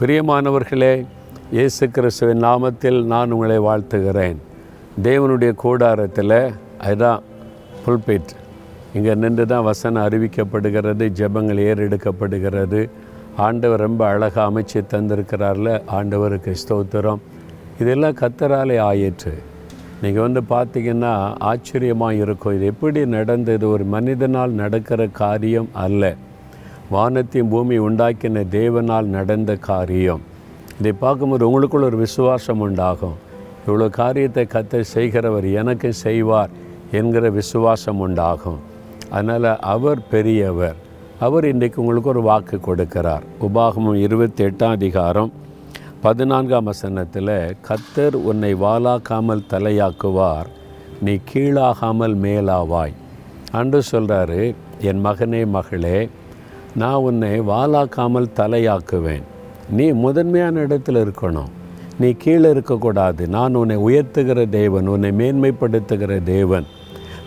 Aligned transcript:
பிரியமானவர்களே 0.00 1.06
இயேசு 1.50 1.90
கிறிஸ்துவின் 1.90 2.42
நாமத்தில் 2.42 3.02
நான் 3.02 3.30
உங்களை 3.30 3.58
வாழ்த்துகிறேன். 3.58 4.36
தேவனுடைய 5.02 5.54
கூடாரத்தில் 5.54 6.54
அதுதான் 6.78 7.22
புல்பேட். 7.86 8.34
இங்கே 8.94 9.14
நின்று 9.14 9.46
தான் 9.46 9.62
வசனம் 9.62 10.04
அறிவிக்கப்படுகிறது 10.08 11.08
ஜெபங்கள் 11.20 11.62
ஏறெடுக்கப்படுகிறது. 11.70 12.90
ஆண்டவர் 13.36 13.80
ரொம்ப 13.80 14.06
அழகாக 14.06 14.46
அமைச்சு 14.50 14.84
தந்திருக்கிறார்ல 14.92 15.82
ஆண்டவருக்கு 15.92 16.54
ஸ்தோத்திரம். 16.62 17.18
இதெல்லாம் 17.80 18.16
கத்தராலே 18.20 18.78
ஆயிற்று. 18.80 19.34
நீங்கள் 20.02 20.26
வந்து 20.28 20.42
பார்த்தீங்கன்னா 20.54 21.34
ஆச்சரியமாக 21.38 22.14
இருக்கும். 22.14 22.54
இது 22.54 22.66
எப்படி 22.66 23.06
நடந்தது? 23.06 23.70
ஒரு 23.70 23.84
மனிதனால் 23.84 24.50
நடக்கிற 24.50 25.06
காரியம் 25.06 25.68
அல்ல. 25.72 26.14
வானத்தையும் 26.94 27.50
பூமி 27.52 27.76
உண்டாக்கின 27.78 28.42
தேவனால் 28.58 29.08
நடந்த 29.16 29.52
காரியம். 29.70 30.22
இதை 30.78 30.92
பார்க்கும்போது 30.92 31.44
உங்களுக்குள்ள 31.48 31.86
ஒரு 31.90 31.98
விசுவாசம் 32.04 32.60
உண்டாகும். 32.66 33.16
இவ்வளோ 33.66 33.86
காரியத்தை 34.00 34.44
கத்த 34.54 34.80
செய்கிறவர் 34.94 35.46
எனக்கு 35.60 35.88
செய்வார் 36.04 36.52
என்கிற 36.98 37.30
விசுவாசம் 37.30 38.00
உண்டாகும். 38.06 38.60
அதனால் 39.10 39.48
அவர் 39.74 40.00
பெரியவர். 40.12 40.78
அவர் 41.26 41.44
இன்றைக்கு 41.50 41.80
உங்களுக்கு 41.82 42.12
ஒரு 42.14 42.22
வாக்கு 42.28 42.56
கொடுக்கிறார். 42.68 43.24
உபாகமும் 43.46 43.98
இருபத்தி 44.06 44.42
எட்டாம் 44.44 44.76
அதிகாரம் 44.78 45.30
பதினான்காம் 46.04 46.68
வசனத்தில் 46.70 47.34
கத்தர் 47.68 48.16
உன்னை 48.30 48.52
வாலாக்காமல் 48.64 49.46
தலையாக்குவார் 49.52 50.48
நீ 51.04 51.14
கீழாகாமல் 51.30 52.16
மேலாவாய். 52.24 52.94
அன்று 53.58 53.80
சொல்கிறாரு 53.92 54.40
என் 54.90 55.02
மகனே 55.06 55.42
மகளே 55.56 55.98
நான் 56.74 56.94
உன்னை 56.94 57.40
வாலாக்காமல் 57.40 58.30
தலையாக்குவேன். 58.36 59.22
நீ 59.70 59.90
முதன்மையான 59.90 60.60
இடத்துல 60.60 61.06
இருக்கணும். 61.06 61.48
நீ 61.98 62.12
கீழே 62.12 62.50
இருக்கக்கூடாது. 62.50 63.28
நான் 63.28 63.54
உன்னை 63.54 63.76
உயர்த்துகிற 63.76 64.48
தேவன் 64.48 64.86
உன்னை 64.86 65.10
மேன்மைப்படுத்துகிற 65.10 66.22
தேவன். 66.22 66.64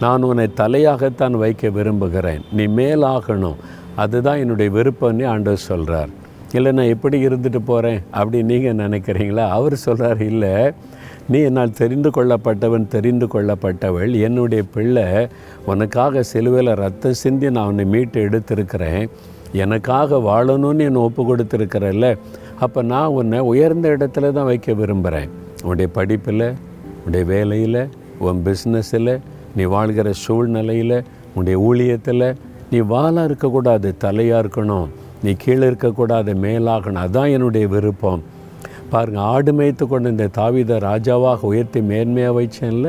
நான் 0.00 0.22
உன்னை 0.22 0.50
தலையாகத்தான் 0.56 1.30
வைக்க 1.30 1.68
விரும்புகிறேன். 1.68 2.44
நீ 2.52 2.66
மேலாகணும். 2.66 3.56
அதுதான் 3.96 4.38
என்னுடைய 4.38 4.70
விருப்பம்னு 4.70 5.26
ஆண்டவர் 5.26 5.58
சொல்கிறார் 5.58 6.08
இல்லை 6.52 6.72
நான் 6.72 6.84
எப்படி 6.84 7.26
இருந்துட்டு 7.26 7.58
போகிறேன் 7.58 8.02
அப்படி 8.10 8.42
நீங்கள் 8.42 8.88
நினைக்கிறீங்களா? 8.88 9.48
அவர் 9.48 9.76
சொல்கிறார் 9.76 10.22
இல்லை 10.22 10.72
நீ 11.30 11.38
என்னால் 11.48 11.78
தெரிந்து 11.80 12.10
கொள்ளப்பட்டவன் 12.16 12.86
தெரிந்து 12.94 13.26
கொள்ளப்பட்டவள். 13.26 14.12
என்னுடைய 14.26 14.62
பிள்ளை 14.74 15.04
உனக்காக 15.66 16.22
சிலுவையில் 16.22 16.74
ரத்தம் 16.74 17.20
சிந்தி 17.22 17.50
நான் 17.50 17.66
உன்னை 17.66 17.84
மீட்டு 17.84 18.18
எடுத்திருக்கிறேன். 18.28 19.04
எனக்காக 19.64 20.16
வாழணும்னு 20.28 20.86
என்னை 20.88 21.02
ஒப்பு 21.08 21.22
கொடுத்துருக்கிறல்ல. 21.28 22.08
அப்போ 22.64 22.82
நான் 22.92 23.14
உன்னை 23.18 23.38
உயர்ந்த 23.52 23.86
இடத்துல 23.96 24.32
தான் 24.32 24.48
வைக்க 24.50 24.72
விரும்புகிறேன் 24.72 25.30
உன்னுடைய 25.62 25.88
படிப்பில் 25.92 26.46
உன்னுடைய 26.98 27.24
வேலையில் 27.32 27.80
உன் 28.18 28.42
பிஸ்னஸில் 28.46 29.12
நீ 29.56 29.62
வாழ்கிற 29.74 30.08
சூழ்நிலையில் 30.24 30.96
உன்னுடைய 31.34 31.56
ஊழியத்தில் 31.68 32.26
நீ 32.70 32.78
வாழாக 32.78 33.24
இருக்கக்கூடாது 33.24 33.88
தலையாக 34.04 34.42
இருக்கணும். 34.42 34.88
நீ 35.22 35.32
கீழே 35.38 35.64
இருக்கக்கூடாது 35.66 36.34
மேலாகணும். 36.34 37.02
அதுதான் 37.04 37.32
என்னுடைய 37.36 37.66
விருப்பம். 37.66 38.22
பாருங்கள் 38.90 39.22
ஆடு 39.22 39.52
மேய்த்து 39.52 39.86
கொண்டு 39.86 40.10
இந்த 40.10 40.28
தாவித 40.38 40.78
ராஜாவாக 40.88 41.40
உயர்த்தி 41.40 41.80
மேன்மையாக 41.80 42.36
வைச்சேன்ல? 42.38 42.88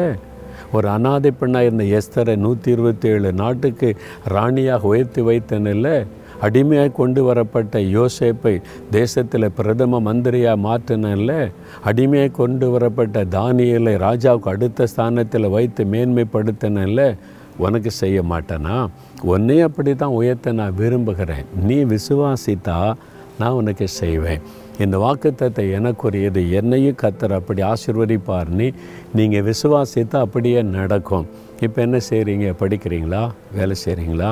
ஒரு 0.71 0.87
அனாதை 0.89 1.31
பெண்ணாக 1.31 1.65
இருந்த 1.65 1.83
எஸ்தரை 1.97 2.35
நூற்றி 2.35 2.71
இருபத்தி 2.71 3.07
ஏழு 3.07 3.33
நாட்டுக்கு 3.33 3.95
ராணியாக 4.25 4.87
உயர்த்தி 4.87 5.21
வைத்தேனில்ல 5.21 6.05
அடிமையாக 6.41 6.89
கொண்டு 6.89 7.23
வரப்பட்ட 7.23 7.79
யோசேப்பை 7.79 8.61
தேசத்தில் 8.89 9.51
பிரதம 9.51 9.99
மந்திரியாக 9.99 10.61
மாற்றினல்ல 10.67 11.51
அடிமையாக 11.83 12.31
கொண்டு 12.31 12.69
வரப்பட்ட 12.69 13.23
தானியலை 13.23 13.93
ராஜாவுக்கு 14.07 14.49
அடுத்த 14.53 14.87
ஸ்தானத்தில் 14.87 15.49
வைத்து 15.49 15.83
மேன்மைப்படுத்தினல்ல 15.83 17.17
உனக்கு 17.57 17.91
செய்ய 17.91 18.21
மாட்டேனா? 18.21 18.87
உன்னையும் 19.21 19.67
அப்படி 19.67 19.95
தான் 19.95 20.09
உயர்த்த 20.09 20.51
நான் 20.51 20.75
விரும்புகிறேன். 20.75 21.45
நீ 21.63 21.77
விசுவாசித்தா 21.83 22.93
நான் 23.39 23.51
உனக்கு 23.51 23.87
செய்வேன். 23.87 24.41
இந்த 24.85 24.97
வாக்குத்தத்தை 24.97 25.63
எனக்குரியது. 25.77 26.41
என்னையும் 26.59 26.99
கத்தர் 27.01 27.37
அப்படி 27.39 27.61
ஆசிர்வதிப்பார்னு 27.61 28.67
நீங்கள் 29.13 29.45
விசுவாசித்து 29.49 30.17
அப்படியே 30.25 30.61
நடக்கும். 30.77 31.27
இப்போ 31.59 31.81
என்ன 31.81 31.97
செய்கிறீங்க 32.09 32.47
படிக்கிறீங்களா? 32.61 33.23
வேலை 33.53 33.75
செய்கிறீங்களா 33.85 34.31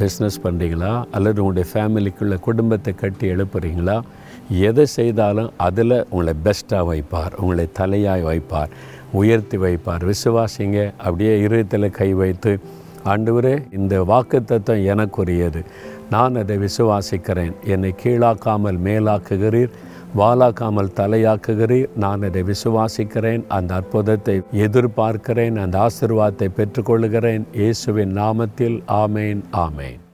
பிஸ்னஸ் 0.00 0.42
பண்ணுறீங்களா 0.44 0.92
அல்லது 1.10 1.44
உங்களுடைய 1.44 1.66
ஃபேமிலிக்குள்ளே 1.72 2.36
குடும்பத்தை 2.40 2.92
கட்டி 2.94 3.26
எழுப்புறீங்களா? 3.32 3.96
எதை 4.68 4.84
செய்தாலும் 4.86 5.50
அதில் 5.56 6.06
உங்களை 6.10 6.34
பெஸ்ட்டாக 6.44 6.84
வைப்பார். 6.90 7.34
உங்களை 7.34 7.68
தலையாய் 7.78 8.28
வைப்பார். 8.30 8.70
உயர்த்தி 9.12 9.56
வைப்பார். 9.56 10.04
விசுவாசிங்க. 10.10 10.78
அப்படியே 10.96 11.34
இருதயத்தில் 11.40 11.96
கை 12.00 12.10
வைத்து 12.22 12.52
ஆண்டவரே 13.04 13.54
இந்த 13.78 13.94
வாக்கு 14.10 14.38
தத்துவம் 14.44 14.86
எனக்குரியது. 14.92 15.60
நான் 16.10 16.34
அதை 16.34 16.56
விசுவாசிக்கிறேன். 16.58 17.52
என்னை 17.64 17.90
கீழாக்காமல் 18.02 18.78
மேலாக்குகிறீர். 18.86 19.74
வாலாக்காமல் 20.16 20.94
தலையாக்குகிறீர் 20.96 21.88
நான் 21.96 22.22
அதை 22.22 22.42
விசுவாசிக்கிறேன் 22.42 23.46
அந்த 23.48 23.74
அற்புதத்தை 23.74 24.40
எதிர்பார்க்கிறேன் 24.52 25.58
அந்த 25.58 25.86
ஆசிர்வாதத்தை 25.86 26.48
பெற்றுக்கொள்கிறேன் 26.56 27.44
இயேசுவின் 27.52 28.16
நாமத்தில் 28.16 28.82
ஆமேன் 28.88 29.40
ஆமேன். 29.52 30.07